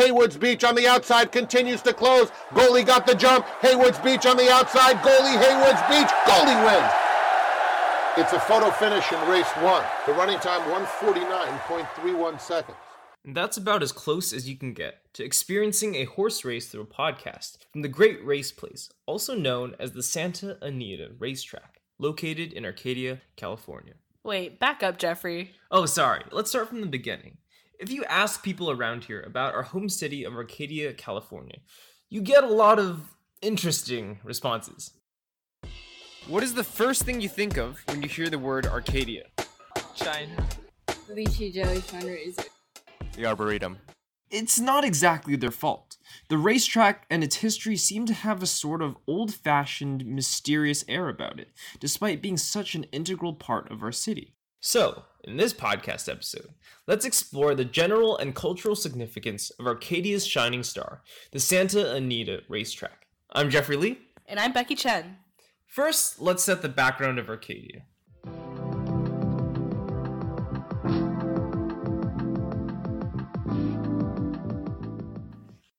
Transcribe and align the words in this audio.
Haywards 0.00 0.38
Beach 0.38 0.64
on 0.64 0.74
the 0.74 0.88
outside 0.88 1.30
continues 1.30 1.82
to 1.82 1.92
close. 1.92 2.30
Goalie 2.52 2.86
got 2.86 3.06
the 3.06 3.14
jump. 3.14 3.44
Haywards 3.60 3.98
Beach 3.98 4.24
on 4.24 4.38
the 4.38 4.50
outside. 4.50 4.96
Goalie 4.96 5.36
Haywards 5.36 5.82
Beach. 5.90 6.10
Goalie 6.24 6.64
wins. 6.64 6.92
It's 8.16 8.32
a 8.32 8.40
photo 8.40 8.70
finish 8.70 9.12
in 9.12 9.28
race 9.28 9.50
one. 9.58 9.84
The 10.06 10.14
running 10.14 10.38
time 10.38 10.62
149.31 10.70 12.40
seconds. 12.40 12.78
And 13.26 13.36
that's 13.36 13.58
about 13.58 13.82
as 13.82 13.92
close 13.92 14.32
as 14.32 14.48
you 14.48 14.56
can 14.56 14.72
get 14.72 15.12
to 15.12 15.22
experiencing 15.22 15.96
a 15.96 16.04
horse 16.04 16.46
race 16.46 16.68
through 16.68 16.82
a 16.82 16.86
podcast 16.86 17.58
from 17.70 17.82
the 17.82 17.88
Great 17.88 18.24
Race 18.24 18.52
Place, 18.52 18.88
also 19.04 19.34
known 19.34 19.76
as 19.78 19.92
the 19.92 20.02
Santa 20.02 20.56
Anita 20.62 21.10
Racetrack, 21.18 21.82
located 21.98 22.54
in 22.54 22.64
Arcadia, 22.64 23.20
California. 23.36 23.96
Wait, 24.24 24.58
back 24.58 24.82
up, 24.82 24.96
Jeffrey. 24.96 25.52
Oh, 25.70 25.84
sorry. 25.84 26.24
Let's 26.32 26.48
start 26.48 26.68
from 26.68 26.80
the 26.80 26.86
beginning. 26.86 27.36
If 27.80 27.90
you 27.90 28.04
ask 28.04 28.42
people 28.42 28.70
around 28.70 29.04
here 29.04 29.22
about 29.22 29.54
our 29.54 29.62
home 29.62 29.88
city 29.88 30.22
of 30.24 30.34
Arcadia, 30.34 30.92
California, 30.92 31.60
you 32.10 32.20
get 32.20 32.44
a 32.44 32.46
lot 32.46 32.78
of 32.78 33.14
interesting 33.40 34.18
responses. 34.22 34.92
What 36.28 36.42
is 36.42 36.52
the 36.52 36.62
first 36.62 37.04
thing 37.04 37.22
you 37.22 37.28
think 37.30 37.56
of 37.56 37.80
when 37.88 38.02
you 38.02 38.08
hear 38.10 38.28
the 38.28 38.38
word 38.38 38.66
Arcadia? 38.66 39.28
China. 39.94 40.46
Lychee 41.08 41.54
jelly 41.54 41.78
fundraiser. 41.78 42.48
The 43.16 43.24
Arboretum. 43.24 43.78
It's 44.30 44.60
not 44.60 44.84
exactly 44.84 45.36
their 45.36 45.50
fault. 45.50 45.96
The 46.28 46.36
racetrack 46.36 47.06
and 47.08 47.24
its 47.24 47.36
history 47.36 47.78
seem 47.78 48.04
to 48.04 48.12
have 48.12 48.42
a 48.42 48.46
sort 48.46 48.82
of 48.82 48.98
old 49.06 49.32
fashioned, 49.32 50.04
mysterious 50.04 50.84
air 50.86 51.08
about 51.08 51.40
it, 51.40 51.48
despite 51.80 52.20
being 52.20 52.36
such 52.36 52.74
an 52.74 52.84
integral 52.92 53.32
part 53.32 53.72
of 53.72 53.82
our 53.82 53.90
city. 53.90 54.34
So, 54.62 55.04
in 55.24 55.38
this 55.38 55.54
podcast 55.54 56.06
episode, 56.06 56.50
let's 56.86 57.06
explore 57.06 57.54
the 57.54 57.64
general 57.64 58.18
and 58.18 58.34
cultural 58.34 58.76
significance 58.76 59.48
of 59.58 59.66
Arcadia's 59.66 60.26
shining 60.26 60.62
star, 60.62 61.00
the 61.32 61.40
Santa 61.40 61.94
Anita 61.94 62.42
Racetrack. 62.46 63.06
I'm 63.32 63.48
Jeffrey 63.48 63.76
Lee. 63.76 63.98
And 64.26 64.38
I'm 64.38 64.52
Becky 64.52 64.74
Chen. 64.74 65.16
First, 65.66 66.20
let's 66.20 66.44
set 66.44 66.60
the 66.60 66.68
background 66.68 67.18
of 67.18 67.30
Arcadia. 67.30 67.84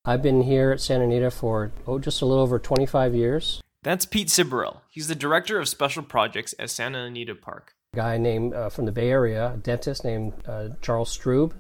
I've 0.04 0.24
been 0.24 0.42
here 0.42 0.72
at 0.72 0.82
Santa 0.82 1.04
Anita 1.04 1.30
for 1.30 1.72
oh, 1.86 2.00
just 2.00 2.24
a 2.24 2.26
little 2.26 2.44
over 2.44 2.58
25 2.58 3.14
years. 3.14 3.62
That's 3.84 4.08
Pete 4.08 4.30
Siberell. 4.30 4.82
He's 4.90 5.08
the 5.08 5.14
director 5.14 5.60
of 5.60 5.70
special 5.70 6.02
projects 6.02 6.56
at 6.58 6.72
Santa 6.72 7.04
Anita 7.04 7.36
Park. 7.36 7.76
Guy 7.94 8.18
named 8.18 8.54
uh, 8.54 8.70
from 8.70 8.86
the 8.86 8.92
Bay 8.94 9.10
Area, 9.10 9.52
a 9.54 9.58
dentist 9.58 10.06
named 10.06 10.32
uh, 10.48 10.70
Charles 10.82 11.10
Strub. 11.18 11.52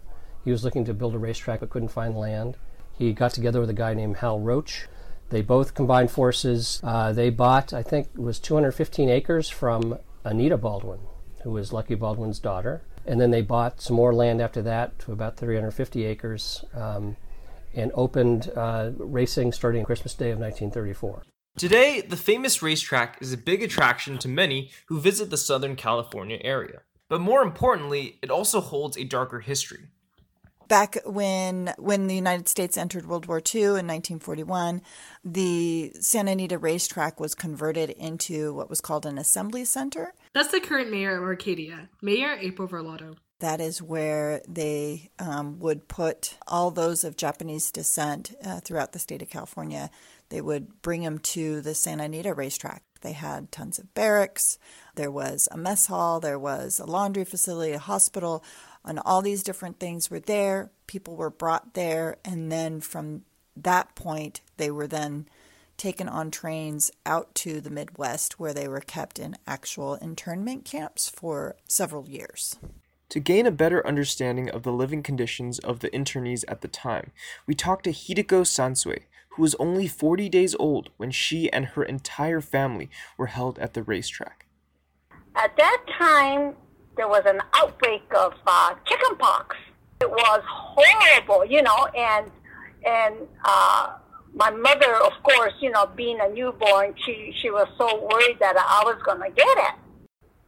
He 0.45 0.51
was 0.51 0.63
looking 0.63 0.85
to 0.85 0.93
build 0.93 1.13
a 1.13 1.17
racetrack 1.17 1.59
but 1.59 1.69
couldn't 1.69 1.89
find 1.89 2.15
land. 2.15 2.55
He 2.97 3.11
got 3.11 3.33
together 3.33 3.59
with 3.59 3.69
a 3.69 3.73
guy 3.73 3.93
named 3.93 4.15
Hal 4.15 4.39
Roach. 4.39 4.87
They 5.27 5.41
both 5.41 5.73
combined 5.73 6.09
forces. 6.09 6.79
Uh, 6.85 7.11
they 7.11 7.31
bought, 7.31 7.73
I 7.73 7.83
think, 7.83 8.07
it 8.13 8.21
was 8.21 8.39
215 8.39 9.09
acres 9.09 9.49
from 9.49 9.97
Anita 10.23 10.55
Baldwin, 10.55 11.01
who 11.43 11.51
was 11.51 11.73
Lucky 11.73 11.95
Baldwin's 11.95 12.39
daughter. 12.39 12.81
And 13.05 13.19
then 13.19 13.31
they 13.31 13.41
bought 13.41 13.81
some 13.81 13.97
more 13.97 14.13
land 14.13 14.41
after 14.41 14.61
that 14.61 14.99
to 14.99 15.11
about 15.11 15.35
350 15.35 16.05
acres. 16.05 16.63
Um, 16.73 17.17
and 17.73 17.91
opened 17.93 18.51
uh, 18.55 18.91
racing 18.97 19.51
starting 19.51 19.83
Christmas 19.83 20.13
Day 20.13 20.31
of 20.31 20.39
1934. 20.39 21.23
Today, 21.61 22.01
the 22.01 22.17
famous 22.17 22.63
racetrack 22.63 23.19
is 23.21 23.31
a 23.31 23.37
big 23.37 23.61
attraction 23.61 24.17
to 24.17 24.27
many 24.27 24.71
who 24.87 24.99
visit 24.99 25.29
the 25.29 25.37
Southern 25.37 25.75
California 25.75 26.39
area. 26.41 26.81
But 27.07 27.21
more 27.21 27.43
importantly, 27.43 28.17
it 28.23 28.31
also 28.31 28.61
holds 28.61 28.97
a 28.97 29.03
darker 29.03 29.41
history. 29.41 29.89
Back 30.67 30.97
when 31.05 31.71
when 31.77 32.07
the 32.07 32.15
United 32.15 32.47
States 32.47 32.77
entered 32.77 33.05
World 33.05 33.27
War 33.27 33.37
II 33.37 33.61
in 33.61 33.85
1941, 33.85 34.81
the 35.23 35.91
Santa 35.99 36.31
Anita 36.31 36.57
racetrack 36.57 37.19
was 37.19 37.35
converted 37.35 37.91
into 37.91 38.55
what 38.55 38.67
was 38.67 38.81
called 38.81 39.05
an 39.05 39.19
assembly 39.19 39.63
center. 39.63 40.15
That's 40.33 40.49
the 40.49 40.61
current 40.61 40.89
mayor 40.89 41.15
of 41.17 41.21
Arcadia, 41.21 41.89
Mayor 42.01 42.39
April 42.41 42.67
Verlato. 42.67 43.17
That 43.41 43.59
is 43.59 43.81
where 43.81 44.43
they 44.47 45.09
um, 45.17 45.57
would 45.59 45.87
put 45.87 46.37
all 46.47 46.69
those 46.69 47.03
of 47.03 47.17
Japanese 47.17 47.71
descent 47.71 48.35
uh, 48.45 48.59
throughout 48.59 48.91
the 48.91 48.99
state 48.99 49.23
of 49.23 49.31
California. 49.31 49.89
They 50.29 50.41
would 50.41 50.83
bring 50.83 51.01
them 51.01 51.17
to 51.17 51.59
the 51.59 51.73
Santa 51.73 52.03
Anita 52.03 52.35
racetrack. 52.35 52.83
They 53.01 53.13
had 53.13 53.51
tons 53.51 53.79
of 53.79 53.95
barracks. 53.95 54.59
There 54.93 55.09
was 55.09 55.49
a 55.51 55.57
mess 55.57 55.87
hall. 55.87 56.19
There 56.19 56.37
was 56.37 56.79
a 56.79 56.85
laundry 56.85 57.25
facility, 57.25 57.71
a 57.71 57.79
hospital, 57.79 58.43
and 58.85 58.99
all 59.03 59.23
these 59.23 59.41
different 59.41 59.79
things 59.79 60.11
were 60.11 60.19
there. 60.19 60.69
People 60.85 61.15
were 61.15 61.31
brought 61.31 61.73
there, 61.73 62.17
and 62.23 62.51
then 62.51 62.79
from 62.79 63.23
that 63.57 63.95
point, 63.95 64.41
they 64.57 64.69
were 64.69 64.87
then 64.87 65.27
taken 65.77 66.07
on 66.07 66.29
trains 66.29 66.91
out 67.07 67.33
to 67.33 67.59
the 67.59 67.71
Midwest 67.71 68.39
where 68.39 68.53
they 68.53 68.67
were 68.67 68.81
kept 68.81 69.17
in 69.17 69.35
actual 69.47 69.95
internment 69.95 70.63
camps 70.63 71.09
for 71.09 71.55
several 71.67 72.07
years. 72.07 72.55
To 73.11 73.19
gain 73.19 73.45
a 73.45 73.51
better 73.51 73.85
understanding 73.85 74.49
of 74.49 74.63
the 74.63 74.71
living 74.71 75.03
conditions 75.03 75.59
of 75.59 75.81
the 75.81 75.89
internees 75.89 76.45
at 76.47 76.61
the 76.61 76.69
time, 76.69 77.11
we 77.45 77.53
talked 77.53 77.83
to 77.83 77.91
Hideko 77.91 78.45
Sansui, 78.45 79.01
who 79.31 79.41
was 79.41 79.53
only 79.55 79.85
40 79.85 80.29
days 80.29 80.55
old 80.57 80.91
when 80.95 81.11
she 81.11 81.51
and 81.51 81.65
her 81.65 81.83
entire 81.83 82.39
family 82.39 82.89
were 83.17 83.25
held 83.27 83.59
at 83.59 83.73
the 83.73 83.83
racetrack. 83.83 84.45
At 85.35 85.57
that 85.57 85.83
time, 85.99 86.55
there 86.95 87.09
was 87.09 87.23
an 87.25 87.41
outbreak 87.53 88.03
of 88.17 88.33
uh, 88.47 88.75
chickenpox. 88.85 89.57
It 89.99 90.09
was 90.09 90.41
horrible, 90.47 91.43
you 91.43 91.61
know, 91.63 91.87
and 91.87 92.31
and 92.85 93.15
uh, 93.43 93.97
my 94.33 94.51
mother, 94.51 94.95
of 94.95 95.11
course, 95.21 95.53
you 95.59 95.69
know, 95.69 95.85
being 95.97 96.17
a 96.21 96.29
newborn, 96.29 96.95
she 97.05 97.33
she 97.41 97.49
was 97.51 97.67
so 97.77 98.07
worried 98.07 98.37
that 98.39 98.55
I 98.55 98.83
was 98.85 99.01
going 99.03 99.19
to 99.19 99.35
get 99.35 99.57
it. 99.57 99.80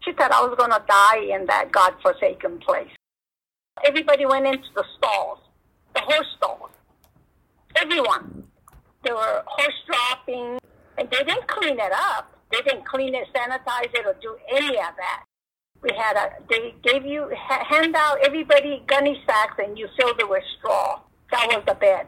She 0.03 0.11
said 0.19 0.31
I 0.31 0.41
was 0.41 0.55
going 0.57 0.71
to 0.71 0.83
die 0.87 1.35
in 1.35 1.45
that 1.47 1.71
God-forsaken 1.71 2.59
place. 2.59 2.89
Everybody 3.85 4.25
went 4.25 4.45
into 4.45 4.67
the 4.75 4.83
stalls, 4.97 5.39
the 5.95 6.01
horse 6.01 6.27
stalls. 6.37 6.69
Everyone. 7.75 8.43
There 9.03 9.15
were 9.15 9.43
horse 9.45 9.83
dropping, 9.87 10.59
and 10.97 11.09
they 11.09 11.23
didn't 11.23 11.47
clean 11.47 11.79
it 11.79 11.91
up. 11.93 12.37
They 12.51 12.61
didn't 12.61 12.85
clean 12.85 13.15
it, 13.15 13.27
sanitize 13.33 13.93
it, 13.93 14.05
or 14.05 14.15
do 14.21 14.37
any 14.51 14.77
of 14.77 14.95
that. 14.97 15.23
We 15.81 15.89
had 15.97 16.15
a, 16.15 16.31
they 16.49 16.75
gave 16.83 17.05
you, 17.05 17.29
hand 17.47 17.95
out 17.95 18.19
everybody 18.23 18.83
gunny 18.87 19.21
sacks, 19.25 19.55
and 19.57 19.77
you 19.77 19.87
filled 19.99 20.19
it 20.19 20.29
with 20.29 20.43
straw. 20.57 21.01
That 21.31 21.47
was 21.49 21.63
the 21.67 21.75
bed. 21.75 22.07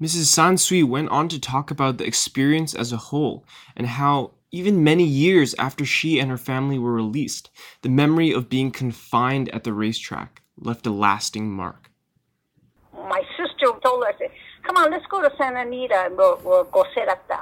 Mrs. 0.00 0.26
Sansui 0.26 0.84
went 0.84 1.08
on 1.08 1.28
to 1.28 1.40
talk 1.40 1.70
about 1.70 1.96
the 1.96 2.06
experience 2.06 2.74
as 2.74 2.92
a 2.92 2.98
whole 2.98 3.44
and 3.74 3.86
how 3.86 4.32
even 4.56 4.82
many 4.82 5.04
years 5.04 5.54
after 5.58 5.84
she 5.84 6.18
and 6.18 6.30
her 6.30 6.38
family 6.38 6.78
were 6.78 6.92
released, 6.92 7.50
the 7.82 7.90
memory 7.90 8.32
of 8.32 8.48
being 8.48 8.70
confined 8.70 9.50
at 9.50 9.64
the 9.64 9.72
racetrack 9.74 10.42
left 10.58 10.86
a 10.86 10.90
lasting 10.90 11.50
mark. 11.50 11.90
My 12.94 13.22
sister 13.36 13.66
told 13.84 14.04
us, 14.04 14.14
"Come 14.62 14.78
on, 14.78 14.90
let's 14.90 15.06
go 15.06 15.20
to 15.20 15.30
Santa 15.36 15.60
Anita 15.60 16.06
and 16.06 16.16
we'll, 16.16 16.40
we'll 16.42 16.64
go 16.64 16.84
sit 16.94 17.06
at 17.06 17.28
the, 17.28 17.38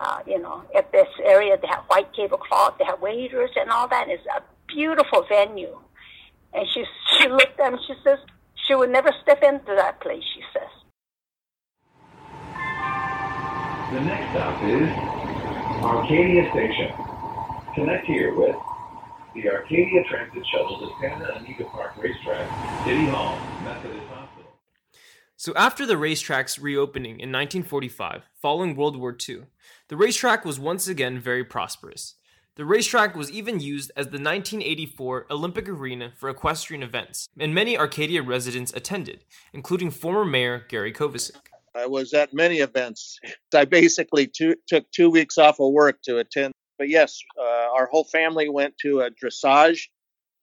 uh, 0.00 0.20
you 0.26 0.38
know, 0.38 0.62
at 0.76 0.92
this 0.92 1.08
area. 1.24 1.56
They 1.56 1.68
have 1.68 1.84
white 1.86 2.12
tablecloth, 2.12 2.76
they 2.78 2.84
have 2.84 3.00
waiters 3.00 3.50
and 3.56 3.70
all 3.70 3.88
that. 3.88 4.08
It's 4.08 4.26
a 4.26 4.42
beautiful 4.66 5.22
venue." 5.28 5.78
And 6.52 6.66
she 6.68 6.84
she 7.18 7.28
looked 7.28 7.58
at 7.58 7.72
him. 7.72 7.78
She 7.86 7.94
says 8.04 8.18
she 8.66 8.74
would 8.74 8.90
never 8.90 9.10
step 9.22 9.42
into 9.42 9.74
that 9.74 10.00
place. 10.00 10.24
She 10.34 10.42
says. 10.52 10.70
The 13.92 14.00
next 14.00 14.30
stop 14.32 14.62
is 14.64 15.25
Arcadia 15.86 16.50
Station. 16.50 16.92
Connect 17.76 18.06
here 18.06 18.34
with 18.34 18.56
the 19.34 19.48
Arcadia 19.48 20.02
Transit 20.04 20.44
Shuttle 20.50 20.80
to 20.80 20.90
Santa 21.00 21.36
Anita 21.36 21.64
Park 21.64 21.92
Racetrack, 21.96 22.84
City 22.84 23.06
Hall, 23.06 23.38
Methodist 23.62 24.04
Hospital. 24.08 24.50
So, 25.36 25.52
after 25.54 25.86
the 25.86 25.96
racetrack's 25.96 26.58
reopening 26.58 27.20
in 27.20 27.30
1945, 27.30 28.24
following 28.34 28.74
World 28.74 28.96
War 28.96 29.16
II, 29.16 29.42
the 29.86 29.96
racetrack 29.96 30.44
was 30.44 30.58
once 30.58 30.88
again 30.88 31.20
very 31.20 31.44
prosperous. 31.44 32.14
The 32.56 32.64
racetrack 32.64 33.14
was 33.14 33.30
even 33.30 33.60
used 33.60 33.92
as 33.96 34.06
the 34.06 34.18
1984 34.18 35.26
Olympic 35.30 35.68
arena 35.68 36.10
for 36.16 36.28
equestrian 36.28 36.82
events, 36.82 37.28
and 37.38 37.54
many 37.54 37.78
Arcadia 37.78 38.22
residents 38.22 38.72
attended, 38.74 39.24
including 39.52 39.92
former 39.92 40.24
Mayor 40.24 40.64
Gary 40.68 40.92
Kovacic. 40.92 41.36
I 41.76 41.86
was 41.86 42.12
at 42.14 42.32
many 42.32 42.58
events. 42.58 43.18
I 43.54 43.64
basically 43.64 44.26
two, 44.26 44.54
took 44.66 44.90
two 44.90 45.10
weeks 45.10 45.38
off 45.38 45.60
of 45.60 45.72
work 45.72 46.00
to 46.04 46.18
attend. 46.18 46.52
But 46.78 46.88
yes, 46.88 47.18
uh, 47.38 47.68
our 47.76 47.86
whole 47.86 48.04
family 48.04 48.48
went 48.48 48.74
to 48.82 49.00
a 49.00 49.10
dressage 49.10 49.82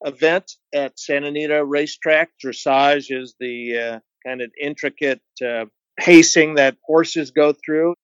event 0.04 0.50
at 0.74 0.98
Santa 0.98 1.28
Anita 1.28 1.64
Racetrack. 1.64 2.30
Dressage 2.44 3.06
is 3.10 3.34
the 3.38 3.78
uh, 3.78 3.98
kind 4.26 4.42
of 4.42 4.50
intricate 4.60 5.22
uh, 5.44 5.66
pacing 5.98 6.56
that 6.56 6.76
horses 6.84 7.30
go 7.30 7.52
through. 7.52 7.94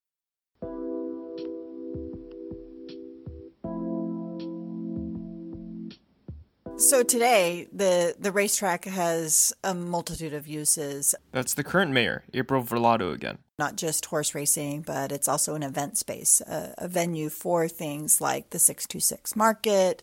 So 6.80 7.02
today, 7.02 7.68
the, 7.72 8.16
the 8.18 8.32
racetrack 8.32 8.84
has 8.86 9.52
a 9.62 9.74
multitude 9.74 10.32
of 10.32 10.48
uses, 10.48 11.14
That's 11.30 11.54
the 11.54 11.62
current 11.62 11.92
mayor, 11.92 12.24
April 12.34 12.62
Verlato 12.64 13.12
again. 13.12 13.38
not 13.58 13.76
just 13.76 14.06
horse 14.06 14.34
racing, 14.34 14.82
but 14.82 15.12
it's 15.12 15.28
also 15.28 15.54
an 15.54 15.62
event 15.62 15.98
space, 15.98 16.40
a, 16.40 16.74
a 16.78 16.88
venue 16.88 17.28
for 17.28 17.68
things 17.68 18.20
like 18.20 18.50
the 18.50 18.58
626 18.58 19.36
market. 19.36 20.02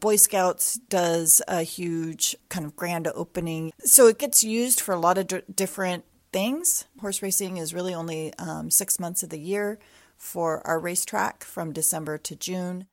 Boy 0.00 0.16
Scouts 0.16 0.74
does 0.74 1.40
a 1.48 1.62
huge 1.62 2.36
kind 2.48 2.66
of 2.66 2.74
grand 2.76 3.06
opening. 3.14 3.72
So 3.78 4.08
it 4.08 4.18
gets 4.18 4.42
used 4.44 4.80
for 4.80 4.92
a 4.92 5.00
lot 5.00 5.16
of 5.18 5.28
d- 5.28 5.42
different 5.54 6.04
things. 6.32 6.84
Horse 7.00 7.22
racing 7.22 7.56
is 7.56 7.72
really 7.72 7.94
only 7.94 8.34
um, 8.34 8.70
six 8.70 8.98
months 8.98 9.22
of 9.22 9.30
the 9.30 9.38
year 9.38 9.78
for 10.18 10.66
our 10.66 10.78
racetrack 10.80 11.44
from 11.44 11.72
December 11.72 12.18
to 12.18 12.34
June. 12.36 12.86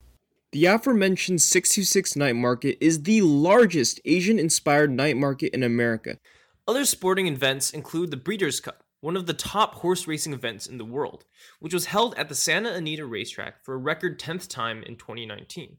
The 0.54 0.68
aforementioned 0.68 1.42
626 1.42 2.16
Night 2.16 2.36
Market 2.36 2.78
is 2.80 3.02
the 3.02 3.24
largest 3.24 4.00
Asian 4.06 4.38
inspired 4.38 4.92
night 4.92 5.18
market 5.18 5.52
in 5.52 5.64
America. 5.64 6.20
Other 6.68 6.86
sporting 6.86 7.26
events 7.26 7.72
include 7.72 8.12
the 8.12 8.18
Breeders' 8.18 8.60
Cup, 8.60 8.84
one 9.02 9.18
of 9.18 9.26
the 9.26 9.34
top 9.34 9.74
horse 9.74 10.06
racing 10.06 10.32
events 10.32 10.68
in 10.68 10.78
the 10.78 10.86
world, 10.86 11.26
which 11.60 11.74
was 11.74 11.88
held 11.88 12.14
at 12.20 12.30
the 12.30 12.36
Santa 12.36 12.72
Anita 12.72 13.04
Racetrack 13.04 13.66
for 13.66 13.74
a 13.74 13.80
record 13.80 14.20
10th 14.20 14.48
time 14.48 14.84
in 14.84 14.96
2019. 14.96 15.78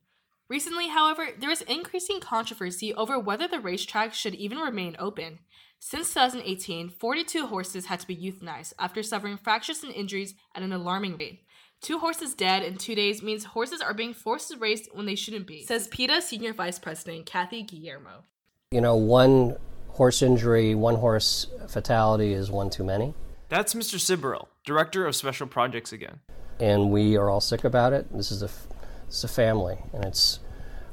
Recently, 0.48 0.88
however, 0.88 1.28
there 1.38 1.52
is 1.52 1.62
increasing 1.62 2.18
controversy 2.18 2.92
over 2.94 3.16
whether 3.16 3.46
the 3.46 3.60
racetrack 3.60 4.12
should 4.12 4.34
even 4.34 4.58
remain 4.58 4.96
open. 4.98 5.38
Since 5.78 6.12
2018, 6.14 6.88
42 6.88 7.46
horses 7.46 7.86
had 7.86 8.00
to 8.00 8.08
be 8.08 8.16
euthanized 8.16 8.72
after 8.80 9.04
suffering 9.04 9.38
fractures 9.38 9.84
and 9.84 9.94
injuries 9.94 10.34
at 10.52 10.64
an 10.64 10.72
alarming 10.72 11.16
rate. 11.16 11.43
Two 11.84 11.98
horses 11.98 12.32
dead 12.32 12.62
in 12.62 12.78
two 12.78 12.94
days 12.94 13.22
means 13.22 13.44
horses 13.44 13.82
are 13.82 13.92
being 13.92 14.14
forced 14.14 14.50
to 14.50 14.56
race 14.56 14.88
when 14.94 15.04
they 15.04 15.14
shouldn't 15.14 15.46
be, 15.46 15.64
says 15.64 15.86
PETA 15.88 16.22
Senior 16.22 16.54
Vice 16.54 16.78
President 16.78 17.26
Kathy 17.26 17.62
Guillermo. 17.62 18.24
You 18.70 18.80
know, 18.80 18.96
one 18.96 19.56
horse 19.90 20.22
injury, 20.22 20.74
one 20.74 20.94
horse 20.94 21.46
fatality 21.68 22.32
is 22.32 22.50
one 22.50 22.70
too 22.70 22.84
many. 22.84 23.12
That's 23.50 23.74
Mr. 23.74 23.96
Siberell, 23.96 24.46
Director 24.64 25.06
of 25.06 25.14
Special 25.14 25.46
Projects 25.46 25.92
again. 25.92 26.20
and 26.58 26.90
we 26.90 27.18
are 27.18 27.28
all 27.28 27.42
sick 27.42 27.64
about 27.64 27.92
it. 27.92 28.10
This 28.16 28.32
is 28.32 28.40
a, 28.42 28.46
f- 28.46 28.66
it's 29.06 29.22
a 29.22 29.28
family, 29.28 29.76
and 29.92 30.06
it's 30.06 30.38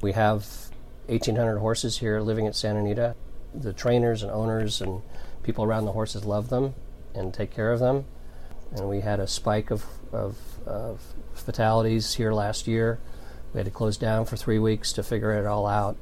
we 0.01 0.11
have 0.11 0.45
1,800 1.07 1.59
horses 1.59 1.99
here 1.99 2.19
living 2.19 2.47
at 2.47 2.55
Santa 2.55 2.79
Anita. 2.79 3.15
The 3.55 3.71
trainers 3.71 4.23
and 4.23 4.31
owners 4.33 4.81
and 4.81 5.01
people 5.41 5.63
around 5.63 5.85
the 5.85 5.93
horses 5.93 6.25
love 6.25 6.49
them 6.49 6.73
and 7.15 7.33
take 7.33 7.49
care 7.51 7.71
of 7.71 7.79
them. 7.79 8.03
And 8.73 8.89
we 8.89 8.99
had 8.99 9.21
a 9.21 9.27
spike 9.27 9.71
of, 9.71 9.85
of, 10.11 10.37
of 10.65 11.01
fatalities 11.33 12.13
here 12.13 12.33
last 12.33 12.67
year. 12.67 12.99
We 13.53 13.59
had 13.59 13.65
to 13.65 13.71
close 13.71 13.97
down 13.97 14.25
for 14.25 14.37
three 14.37 14.59
weeks 14.59 14.93
to 14.93 15.03
figure 15.03 15.33
it 15.33 15.45
all 15.45 15.67
out. 15.67 15.97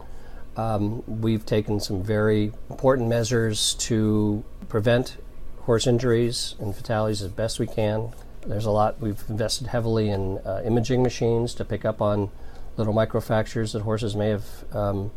Um, 0.56 1.04
we've 1.08 1.46
taken 1.46 1.80
some 1.80 2.04
very 2.04 2.52
important 2.70 3.08
measures 3.08 3.76
to 3.76 4.44
prevent 4.68 5.18
horse 5.62 5.88
injuries 5.88 6.56
and 6.60 6.76
fatalities 6.76 7.22
as 7.22 7.32
best 7.32 7.60
we 7.60 7.68
can. 7.68 8.12
There's 8.46 8.66
a 8.66 8.72
lot, 8.72 9.00
we've 9.00 9.24
invested 9.30 9.68
heavily 9.68 10.10
in 10.10 10.40
uh, 10.40 10.62
imaging 10.66 11.04
machines 11.04 11.54
to 11.56 11.66
pick 11.66 11.86
up 11.86 12.02
on 12.02 12.30
little 12.78 12.94
microfractures 12.94 13.74
that 13.74 13.82
horses 13.82 14.16
may 14.16 14.30
have, 14.30 14.46
um, 14.74 15.12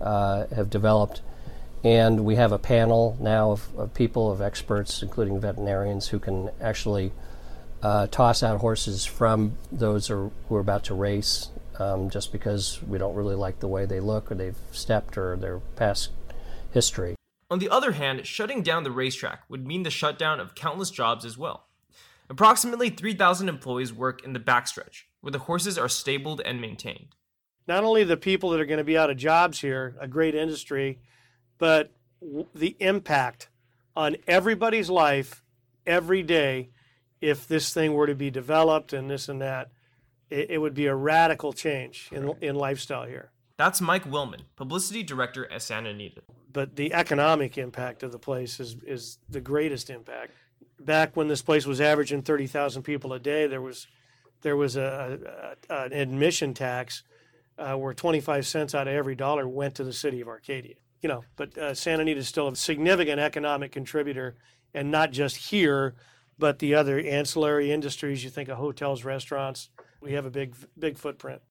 uh, 0.00 0.46
have 0.54 0.70
developed. 0.70 1.22
And 1.82 2.24
we 2.24 2.36
have 2.36 2.52
a 2.52 2.58
panel 2.58 3.16
now 3.20 3.52
of, 3.52 3.68
of 3.78 3.94
people, 3.94 4.30
of 4.30 4.40
experts, 4.40 5.02
including 5.02 5.40
veterinarians, 5.40 6.08
who 6.08 6.18
can 6.18 6.50
actually 6.60 7.12
uh, 7.84 8.06
toss 8.06 8.42
out 8.42 8.60
horses 8.60 9.04
from 9.04 9.56
those 9.70 10.08
who 10.08 10.14
are, 10.14 10.30
who 10.48 10.56
are 10.56 10.60
about 10.60 10.84
to 10.84 10.94
race 10.94 11.50
um, 11.78 12.08
just 12.08 12.32
because 12.32 12.82
we 12.88 12.96
don't 12.96 13.14
really 13.14 13.34
like 13.34 13.60
the 13.60 13.68
way 13.68 13.84
they 13.84 14.00
look 14.00 14.32
or 14.32 14.34
they've 14.34 14.56
stepped 14.72 15.18
or 15.18 15.36
their 15.36 15.58
past 15.76 16.10
history. 16.72 17.14
On 17.50 17.58
the 17.58 17.68
other 17.68 17.92
hand, 17.92 18.26
shutting 18.26 18.62
down 18.62 18.84
the 18.84 18.90
racetrack 18.90 19.42
would 19.50 19.66
mean 19.66 19.82
the 19.82 19.90
shutdown 19.90 20.40
of 20.40 20.54
countless 20.54 20.90
jobs 20.90 21.26
as 21.26 21.36
well. 21.36 21.66
Approximately 22.30 22.88
3,000 22.88 23.50
employees 23.50 23.92
work 23.92 24.24
in 24.24 24.32
the 24.32 24.40
backstretch, 24.40 25.02
where 25.20 25.30
the 25.30 25.40
horses 25.40 25.76
are 25.76 25.88
stabled 25.88 26.40
and 26.44 26.60
maintained. 26.60 27.14
not 27.66 27.84
only 27.84 28.04
the 28.04 28.16
people 28.16 28.50
that 28.50 28.60
are 28.60 28.66
going 28.66 28.78
to 28.78 28.84
be 28.84 28.96
out 28.96 29.10
of 29.10 29.16
jobs 29.16 29.60
here, 29.60 29.94
a 30.00 30.08
great 30.08 30.34
industry, 30.34 31.00
but 31.58 31.92
w- 32.20 32.46
the 32.54 32.76
impact 32.80 33.48
on 33.94 34.16
everybody's 34.26 34.90
life 34.90 35.42
every 35.86 36.22
day 36.22 36.70
if 37.24 37.48
this 37.48 37.72
thing 37.72 37.94
were 37.94 38.06
to 38.06 38.14
be 38.14 38.30
developed 38.30 38.92
and 38.92 39.10
this 39.10 39.28
and 39.28 39.40
that. 39.40 39.70
It, 40.28 40.50
it 40.50 40.58
would 40.58 40.74
be 40.74 40.86
a 40.86 40.94
radical 40.94 41.52
change 41.52 42.10
in, 42.12 42.34
in 42.42 42.54
lifestyle 42.54 43.06
here. 43.06 43.30
That's 43.56 43.80
Mike 43.80 44.04
Willman, 44.04 44.42
Publicity 44.56 45.02
Director 45.02 45.50
at 45.50 45.62
Santa 45.62 45.90
Anita. 45.90 46.22
But 46.52 46.76
the 46.76 46.92
economic 46.92 47.56
impact 47.56 48.02
of 48.02 48.12
the 48.12 48.18
place 48.18 48.60
is, 48.60 48.76
is 48.86 49.18
the 49.28 49.40
greatest 49.40 49.90
impact. 49.90 50.32
Back 50.80 51.16
when 51.16 51.28
this 51.28 51.40
place 51.40 51.66
was 51.66 51.80
averaging 51.80 52.22
30,000 52.22 52.82
people 52.82 53.12
a 53.14 53.18
day, 53.18 53.46
there 53.46 53.62
was, 53.62 53.86
there 54.42 54.56
was 54.56 54.76
a, 54.76 55.56
a, 55.70 55.74
an 55.74 55.92
admission 55.92 56.52
tax 56.52 57.04
uh, 57.58 57.74
where 57.74 57.94
25 57.94 58.46
cents 58.46 58.74
out 58.74 58.86
of 58.86 58.94
every 58.94 59.14
dollar 59.14 59.48
went 59.48 59.76
to 59.76 59.84
the 59.84 59.92
city 59.92 60.20
of 60.20 60.28
Arcadia. 60.28 60.74
You 61.00 61.08
know, 61.08 61.24
but 61.36 61.56
uh, 61.56 61.74
Santa 61.74 62.02
Anita 62.02 62.20
is 62.20 62.28
still 62.28 62.48
a 62.48 62.56
significant 62.56 63.20
economic 63.20 63.72
contributor, 63.72 64.36
and 64.74 64.90
not 64.90 65.10
just 65.10 65.36
here, 65.36 65.94
but 66.38 66.58
the 66.58 66.74
other 66.74 66.98
ancillary 67.00 67.70
industries. 67.70 68.24
You 68.24 68.30
think 68.30 68.48
of 68.48 68.58
hotels, 68.58 69.04
restaurants. 69.04 69.70
We 70.00 70.12
have 70.12 70.26
a 70.26 70.30
big, 70.30 70.54
big 70.78 70.98
footprint. 70.98 71.42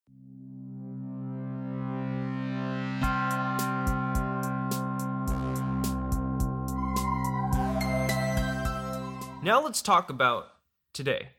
Now 9.44 9.62
let's 9.62 9.82
talk 9.82 10.10
about 10.10 10.46
today. 10.94 11.30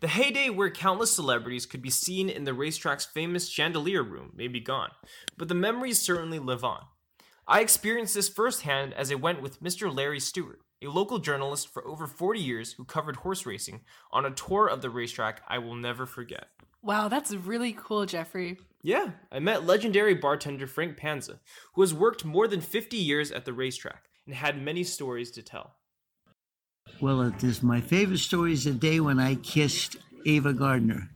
The 0.00 0.08
heyday 0.08 0.50
where 0.50 0.68
countless 0.68 1.12
celebrities 1.12 1.64
could 1.64 1.80
be 1.80 1.90
seen 1.90 2.28
in 2.28 2.42
the 2.42 2.52
racetrack's 2.52 3.06
famous 3.06 3.48
chandelier 3.48 4.02
room 4.02 4.32
may 4.34 4.48
be 4.48 4.58
gone, 4.58 4.90
but 5.36 5.46
the 5.46 5.54
memories 5.54 6.00
certainly 6.00 6.40
live 6.40 6.64
on. 6.64 6.82
I 7.46 7.60
experienced 7.60 8.14
this 8.14 8.28
firsthand 8.28 8.94
as 8.94 9.12
I 9.12 9.14
went 9.14 9.40
with 9.40 9.62
Mr. 9.62 9.94
Larry 9.94 10.18
Stewart, 10.18 10.60
a 10.82 10.88
local 10.88 11.18
journalist 11.18 11.72
for 11.72 11.86
over 11.86 12.06
40 12.06 12.40
years 12.40 12.72
who 12.72 12.84
covered 12.84 13.16
horse 13.16 13.46
racing, 13.46 13.80
on 14.12 14.26
a 14.26 14.30
tour 14.30 14.66
of 14.66 14.82
the 14.82 14.90
racetrack 14.90 15.42
I 15.48 15.58
will 15.58 15.74
never 15.74 16.06
forget. 16.06 16.48
Wow, 16.82 17.08
that's 17.08 17.32
really 17.32 17.72
cool, 17.72 18.06
Jeffrey. 18.06 18.58
Yeah, 18.82 19.10
I 19.32 19.40
met 19.40 19.66
legendary 19.66 20.14
bartender 20.14 20.66
Frank 20.66 20.96
Panza, 20.96 21.40
who 21.74 21.80
has 21.80 21.92
worked 21.92 22.24
more 22.24 22.46
than 22.46 22.60
50 22.60 22.96
years 22.96 23.32
at 23.32 23.44
the 23.44 23.52
racetrack 23.52 24.04
and 24.26 24.34
had 24.34 24.62
many 24.62 24.84
stories 24.84 25.30
to 25.32 25.42
tell. 25.42 25.74
Well, 27.00 27.22
it 27.22 27.42
is 27.42 27.62
my 27.62 27.80
favorite 27.80 28.18
story 28.18 28.52
is 28.52 28.64
the 28.64 28.72
day 28.72 29.00
when 29.00 29.18
I 29.18 29.34
kissed 29.34 29.96
Ava 30.24 30.52
Gardner. 30.52 31.10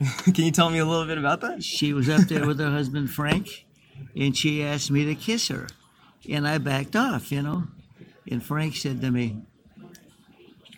Can 0.24 0.44
you 0.44 0.50
tell 0.50 0.70
me 0.70 0.78
a 0.78 0.86
little 0.86 1.06
bit 1.06 1.18
about 1.18 1.40
that? 1.42 1.62
She 1.62 1.92
was 1.92 2.08
up 2.08 2.22
there 2.22 2.46
with 2.46 2.58
her 2.60 2.70
husband 2.70 3.10
Frank, 3.10 3.66
and 4.16 4.36
she 4.36 4.62
asked 4.62 4.90
me 4.90 5.04
to 5.04 5.14
kiss 5.14 5.48
her, 5.48 5.68
and 6.28 6.48
I 6.48 6.58
backed 6.58 6.96
off, 6.96 7.30
you 7.30 7.42
know. 7.42 7.64
And 8.30 8.42
Frank 8.42 8.76
said 8.76 9.00
to 9.00 9.10
me, 9.10 9.42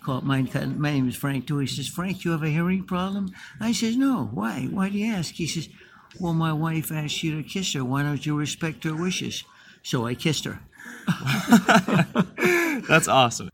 "Call 0.02 0.20
my 0.22 0.42
my 0.42 0.92
name 0.92 1.08
is 1.08 1.16
Frank 1.16 1.46
too." 1.46 1.58
He 1.58 1.66
says, 1.66 1.88
"Frank, 1.88 2.24
you 2.24 2.32
have 2.32 2.42
a 2.42 2.48
hearing 2.48 2.84
problem?" 2.84 3.30
I 3.60 3.72
says, 3.72 3.96
"No. 3.96 4.30
Why? 4.32 4.66
Why 4.70 4.88
do 4.88 4.98
you 4.98 5.12
ask?" 5.12 5.34
He 5.34 5.46
says, 5.46 5.68
"Well, 6.20 6.34
my 6.34 6.52
wife 6.52 6.90
asked 6.92 7.22
you 7.22 7.36
to 7.40 7.48
kiss 7.48 7.72
her. 7.74 7.84
Why 7.84 8.02
don't 8.02 8.24
you 8.26 8.36
respect 8.36 8.84
her 8.84 8.94
wishes?" 8.94 9.44
So 9.82 10.04
I 10.06 10.14
kissed 10.14 10.44
her. 10.44 10.60
That's 12.88 13.06
awesome. 13.08 13.50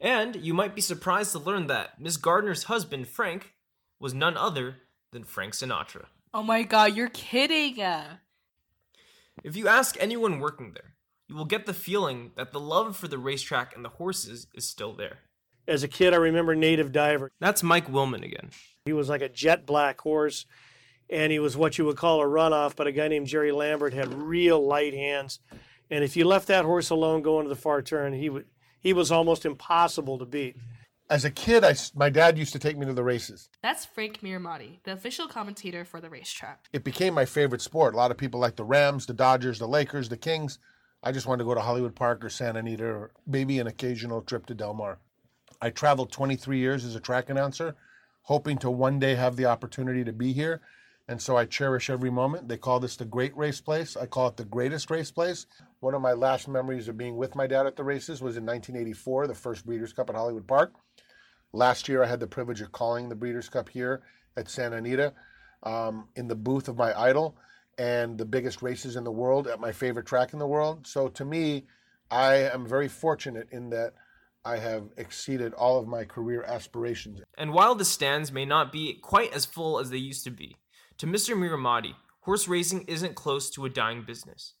And 0.00 0.36
you 0.36 0.54
might 0.54 0.74
be 0.74 0.80
surprised 0.80 1.32
to 1.32 1.38
learn 1.38 1.66
that 1.66 2.00
Miss 2.00 2.16
Gardner's 2.16 2.64
husband, 2.64 3.08
Frank, 3.08 3.54
was 3.98 4.14
none 4.14 4.36
other 4.36 4.76
than 5.12 5.24
Frank 5.24 5.54
Sinatra. 5.54 6.06
Oh 6.34 6.42
my 6.42 6.62
god, 6.62 6.96
you're 6.96 7.08
kidding. 7.08 7.76
If 9.42 9.56
you 9.56 9.68
ask 9.68 9.96
anyone 10.00 10.40
working 10.40 10.72
there, 10.72 10.95
you 11.28 11.34
will 11.34 11.44
get 11.44 11.66
the 11.66 11.74
feeling 11.74 12.32
that 12.36 12.52
the 12.52 12.60
love 12.60 12.96
for 12.96 13.08
the 13.08 13.18
racetrack 13.18 13.74
and 13.74 13.84
the 13.84 13.90
horses 13.90 14.46
is 14.54 14.68
still 14.68 14.92
there. 14.92 15.18
As 15.68 15.82
a 15.82 15.88
kid, 15.88 16.14
I 16.14 16.18
remember 16.18 16.54
Native 16.54 16.92
Diver. 16.92 17.30
That's 17.40 17.62
Mike 17.62 17.90
Willman 17.90 18.24
again. 18.24 18.50
He 18.84 18.92
was 18.92 19.08
like 19.08 19.22
a 19.22 19.28
jet 19.28 19.66
black 19.66 20.00
horse, 20.00 20.46
and 21.10 21.32
he 21.32 21.40
was 21.40 21.56
what 21.56 21.76
you 21.76 21.84
would 21.86 21.96
call 21.96 22.20
a 22.20 22.24
runoff, 22.24 22.76
but 22.76 22.86
a 22.86 22.92
guy 22.92 23.08
named 23.08 23.26
Jerry 23.26 23.50
Lambert 23.50 23.92
had 23.92 24.14
real 24.14 24.64
light 24.64 24.94
hands. 24.94 25.40
And 25.90 26.04
if 26.04 26.16
you 26.16 26.24
left 26.24 26.46
that 26.48 26.64
horse 26.64 26.90
alone 26.90 27.22
going 27.22 27.44
to 27.44 27.48
the 27.48 27.56
far 27.56 27.82
turn, 27.82 28.12
he 28.12 28.28
would 28.28 28.46
he 28.80 28.92
was 28.92 29.10
almost 29.10 29.44
impossible 29.44 30.18
to 30.18 30.24
beat. 30.24 30.56
As 31.10 31.24
a 31.24 31.30
kid, 31.30 31.64
I 31.64 31.70
s 31.70 31.92
my 31.96 32.10
dad 32.10 32.38
used 32.38 32.52
to 32.52 32.58
take 32.60 32.76
me 32.76 32.86
to 32.86 32.92
the 32.92 33.02
races. 33.02 33.48
That's 33.62 33.84
Frank 33.84 34.20
Mirahmadi, 34.20 34.82
the 34.84 34.92
official 34.92 35.26
commentator 35.26 35.84
for 35.84 36.00
the 36.00 36.10
racetrack. 36.10 36.66
It 36.72 36.84
became 36.84 37.14
my 37.14 37.24
favorite 37.24 37.62
sport. 37.62 37.94
A 37.94 37.96
lot 37.96 38.12
of 38.12 38.16
people 38.16 38.38
like 38.38 38.54
the 38.54 38.64
Rams, 38.64 39.06
the 39.06 39.14
Dodgers, 39.14 39.58
the 39.58 39.66
Lakers, 39.68 40.08
the 40.08 40.16
Kings. 40.16 40.60
I 41.02 41.12
just 41.12 41.26
wanted 41.26 41.44
to 41.44 41.48
go 41.48 41.54
to 41.54 41.60
Hollywood 41.60 41.94
Park 41.94 42.24
or 42.24 42.30
Santa 42.30 42.58
Anita 42.58 42.84
or 42.84 43.10
maybe 43.26 43.58
an 43.58 43.66
occasional 43.66 44.22
trip 44.22 44.46
to 44.46 44.54
Del 44.54 44.74
Mar. 44.74 44.98
I 45.60 45.70
traveled 45.70 46.12
23 46.12 46.58
years 46.58 46.84
as 46.84 46.94
a 46.94 47.00
track 47.00 47.30
announcer, 47.30 47.76
hoping 48.22 48.58
to 48.58 48.70
one 48.70 48.98
day 48.98 49.14
have 49.14 49.36
the 49.36 49.46
opportunity 49.46 50.04
to 50.04 50.12
be 50.12 50.32
here. 50.32 50.60
And 51.08 51.22
so 51.22 51.36
I 51.36 51.44
cherish 51.44 51.88
every 51.88 52.10
moment. 52.10 52.48
They 52.48 52.56
call 52.56 52.80
this 52.80 52.96
the 52.96 53.04
great 53.04 53.36
race 53.36 53.60
place. 53.60 53.96
I 53.96 54.06
call 54.06 54.26
it 54.28 54.36
the 54.36 54.44
greatest 54.44 54.90
race 54.90 55.12
place. 55.12 55.46
One 55.78 55.94
of 55.94 56.02
my 56.02 56.12
last 56.12 56.48
memories 56.48 56.88
of 56.88 56.98
being 56.98 57.16
with 57.16 57.36
my 57.36 57.46
dad 57.46 57.66
at 57.66 57.76
the 57.76 57.84
races 57.84 58.20
was 58.20 58.36
in 58.36 58.44
1984, 58.44 59.28
the 59.28 59.34
first 59.34 59.64
Breeders' 59.64 59.92
Cup 59.92 60.10
at 60.10 60.16
Hollywood 60.16 60.48
Park. 60.48 60.74
Last 61.52 61.88
year, 61.88 62.02
I 62.02 62.06
had 62.06 62.18
the 62.18 62.26
privilege 62.26 62.60
of 62.60 62.72
calling 62.72 63.08
the 63.08 63.14
Breeders' 63.14 63.48
Cup 63.48 63.68
here 63.68 64.02
at 64.36 64.48
Santa 64.48 64.76
Anita 64.76 65.14
um, 65.62 66.08
in 66.16 66.26
the 66.26 66.34
booth 66.34 66.66
of 66.66 66.76
my 66.76 66.98
idol 67.00 67.36
and 67.78 68.16
the 68.16 68.24
biggest 68.24 68.62
races 68.62 68.96
in 68.96 69.04
the 69.04 69.10
world 69.10 69.46
at 69.46 69.60
my 69.60 69.72
favorite 69.72 70.06
track 70.06 70.32
in 70.32 70.38
the 70.38 70.46
world. 70.46 70.86
So 70.86 71.08
to 71.08 71.24
me, 71.24 71.64
I 72.10 72.34
am 72.34 72.66
very 72.66 72.88
fortunate 72.88 73.48
in 73.50 73.70
that 73.70 73.94
I 74.44 74.58
have 74.58 74.84
exceeded 74.96 75.52
all 75.54 75.78
of 75.78 75.88
my 75.88 76.04
career 76.04 76.44
aspirations. 76.44 77.20
And 77.36 77.52
while 77.52 77.74
the 77.74 77.84
stands 77.84 78.30
may 78.30 78.44
not 78.44 78.72
be 78.72 78.94
quite 78.94 79.32
as 79.34 79.44
full 79.44 79.78
as 79.78 79.90
they 79.90 79.96
used 79.96 80.24
to 80.24 80.30
be, 80.30 80.56
to 80.98 81.06
Mr. 81.06 81.36
Mirahmadi, 81.36 81.94
horse 82.20 82.46
racing 82.48 82.84
isn't 82.86 83.16
close 83.16 83.50
to 83.50 83.64
a 83.64 83.70
dying 83.70 84.04
business. 84.06 84.54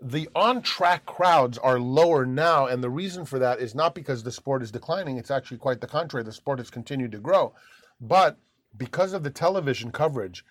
The 0.00 0.28
on 0.34 0.62
track 0.62 1.06
crowds 1.06 1.58
are 1.58 1.78
lower 1.78 2.26
now, 2.26 2.66
and 2.66 2.82
the 2.82 2.90
reason 2.90 3.24
for 3.24 3.38
that 3.38 3.58
is 3.58 3.74
not 3.74 3.94
because 3.94 4.22
the 4.22 4.32
sport 4.32 4.62
is 4.62 4.70
declining, 4.70 5.16
it's 5.16 5.30
actually 5.30 5.58
quite 5.58 5.80
the 5.80 5.86
contrary. 5.86 6.24
The 6.24 6.32
sport 6.32 6.58
has 6.58 6.70
continued 6.70 7.12
to 7.12 7.18
grow. 7.18 7.54
But 8.00 8.38
because 8.76 9.12
of 9.12 9.22
the 9.22 9.30
television 9.30 9.92
coverage, 9.92 10.44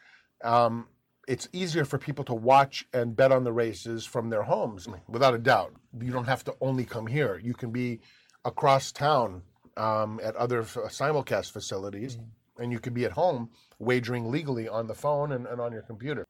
um, 0.44 0.88
it's 1.28 1.48
easier 1.54 1.86
for 1.86 1.98
people 1.98 2.26
to 2.26 2.34
watch 2.34 2.86
and 2.94 3.16
bet 3.16 3.32
on 3.32 3.44
the 3.44 3.54
races 3.54 4.06
from 4.06 4.30
their 4.30 4.44
homes, 4.44 4.88
mm. 4.88 5.00
without 5.08 5.34
a 5.34 5.38
doubt. 5.38 5.74
You 6.00 6.12
don't 6.12 6.26
have 6.26 6.44
to 6.46 6.56
only 6.62 6.86
come 6.86 7.08
here. 7.08 7.40
You 7.42 7.54
can 7.54 7.72
be 7.72 8.02
across 8.46 8.92
town 8.92 9.44
um, 9.78 10.20
at 10.24 10.36
other 10.36 10.62
f- 10.62 10.78
uh, 10.78 10.82
simulcast 10.82 11.52
facilities, 11.52 12.18
mm. 12.18 12.26
and 12.60 12.72
you 12.72 12.80
can 12.80 12.94
be 12.94 13.06
at 13.06 13.14
home 13.14 13.50
wagering 13.80 14.30
legally 14.32 14.68
on 14.68 14.88
the 14.88 14.94
phone 14.94 15.32
and, 15.32 15.48
and 15.48 15.62
on 15.62 15.72
your 15.72 15.82
computer. 15.82 16.26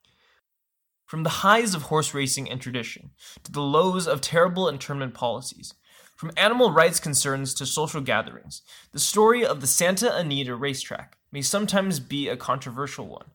From 1.06 1.24
the 1.24 1.30
highs 1.30 1.76
of 1.76 1.84
horse 1.84 2.14
racing 2.14 2.50
and 2.50 2.62
tradition 2.62 3.12
to 3.44 3.52
the 3.52 3.62
lows 3.62 4.08
of 4.08 4.22
terrible 4.22 4.68
internment 4.68 5.14
policies, 5.14 5.74
from 6.16 6.32
animal 6.38 6.72
rights 6.72 7.00
concerns 7.00 7.54
to 7.56 7.66
social 7.66 8.00
gatherings, 8.00 8.62
the 8.92 9.00
story 9.00 9.46
of 9.46 9.62
the 9.62 9.68
Santa 9.68 10.16
Anita 10.16 10.56
racetrack 10.56 11.18
may 11.32 11.42
sometimes 11.42 12.00
be 12.00 12.30
a 12.30 12.38
controversial 12.38 13.08
one, 13.08 13.32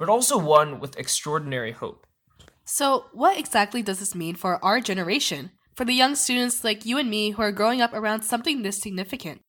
but 0.00 0.08
also 0.08 0.38
one 0.38 0.80
with 0.80 0.98
extraordinary 0.98 1.72
hope. 1.72 2.06
So, 2.64 3.04
what 3.12 3.38
exactly 3.38 3.82
does 3.82 4.00
this 4.00 4.14
mean 4.14 4.34
for 4.34 4.64
our 4.64 4.80
generation? 4.80 5.50
For 5.76 5.84
the 5.84 5.92
young 5.92 6.14
students 6.14 6.64
like 6.64 6.86
you 6.86 6.96
and 6.96 7.10
me 7.10 7.32
who 7.32 7.42
are 7.42 7.52
growing 7.52 7.82
up 7.82 7.92
around 7.92 8.22
something 8.22 8.62
this 8.62 8.80
significant? 8.80 9.42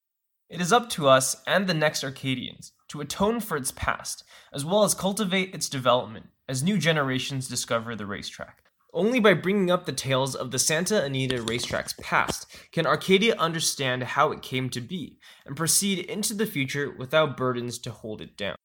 It 0.49 0.59
is 0.59 0.73
up 0.73 0.89
to 0.89 1.07
us 1.07 1.41
and 1.47 1.67
the 1.67 1.73
next 1.73 2.03
Arcadians 2.03 2.73
to 2.89 2.99
atone 2.99 3.39
for 3.39 3.55
its 3.55 3.71
past, 3.71 4.25
as 4.53 4.65
well 4.65 4.83
as 4.83 4.93
cultivate 4.93 5.55
its 5.55 5.69
development 5.69 6.25
as 6.49 6.61
new 6.61 6.77
generations 6.77 7.47
discover 7.47 7.95
the 7.95 8.05
racetrack. 8.05 8.61
Only 8.93 9.21
by 9.21 9.35
bringing 9.35 9.71
up 9.71 9.85
the 9.85 9.93
tales 9.93 10.35
of 10.35 10.51
the 10.51 10.59
Santa 10.59 11.01
Anita 11.01 11.41
racetrack's 11.41 11.93
past 12.01 12.45
can 12.73 12.85
Arcadia 12.85 13.37
understand 13.37 14.03
how 14.03 14.33
it 14.33 14.41
came 14.41 14.69
to 14.71 14.81
be 14.81 15.17
and 15.45 15.55
proceed 15.55 15.99
into 15.99 16.33
the 16.33 16.45
future 16.45 16.93
without 16.99 17.37
burdens 17.37 17.79
to 17.79 17.91
hold 17.91 18.19
it 18.19 18.35
down. 18.35 18.57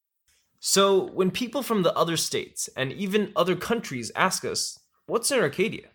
So, 0.59 1.11
when 1.11 1.31
people 1.31 1.61
from 1.61 1.83
the 1.83 1.95
other 1.95 2.17
states 2.17 2.69
and 2.75 2.91
even 2.91 3.31
other 3.35 3.55
countries 3.55 4.11
ask 4.15 4.43
us, 4.43 4.79
What's 5.05 5.31
in 5.31 5.39
Arcadia? 5.39 5.87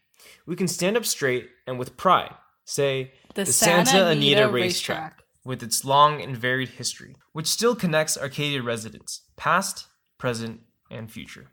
we 0.46 0.56
can 0.56 0.68
stand 0.68 0.96
up 0.96 1.04
straight 1.04 1.48
and 1.66 1.78
with 1.78 1.96
pride 1.96 2.34
say, 2.64 3.12
The 3.34 3.46
Santa 3.46 4.08
Anita 4.08 4.48
Racetrack." 4.48 5.22
with 5.44 5.62
its 5.62 5.84
long 5.84 6.22
and 6.22 6.36
varied 6.36 6.68
history, 6.68 7.16
which 7.32 7.48
still 7.48 7.74
connects 7.74 8.16
Arcadia 8.16 8.62
residents, 8.62 9.22
past, 9.36 9.86
present, 10.18 10.60
and 10.90 11.10
future. 11.10 11.48